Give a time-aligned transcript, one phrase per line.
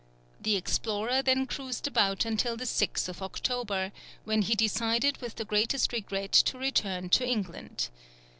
[0.41, 3.91] The explorer then cruised about until the 6th October,
[4.23, 7.89] when he decided with the greatest regret to return to England.